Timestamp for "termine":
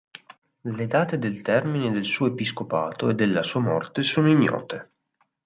1.43-1.91